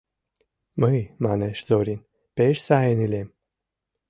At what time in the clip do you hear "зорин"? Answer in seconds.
1.67-2.07